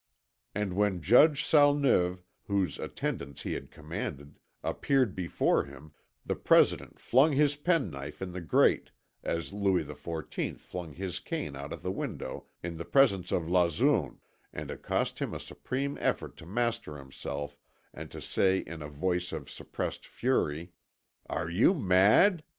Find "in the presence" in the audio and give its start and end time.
12.63-13.31